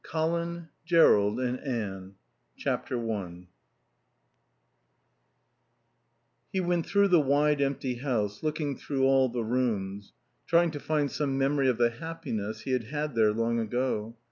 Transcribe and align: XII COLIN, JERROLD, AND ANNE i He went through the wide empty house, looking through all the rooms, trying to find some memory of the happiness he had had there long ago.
XII 0.03 0.09
COLIN, 0.09 0.69
JERROLD, 0.83 1.39
AND 1.39 1.59
ANNE 1.59 2.15
i 2.65 3.47
He 6.51 6.59
went 6.59 6.87
through 6.87 7.07
the 7.09 7.19
wide 7.21 7.61
empty 7.61 7.97
house, 7.99 8.41
looking 8.41 8.75
through 8.75 9.05
all 9.05 9.29
the 9.29 9.43
rooms, 9.43 10.11
trying 10.47 10.71
to 10.71 10.79
find 10.79 11.11
some 11.11 11.37
memory 11.37 11.69
of 11.69 11.77
the 11.77 11.91
happiness 11.91 12.61
he 12.61 12.71
had 12.71 12.85
had 12.85 13.13
there 13.13 13.31
long 13.31 13.59
ago. 13.59 14.15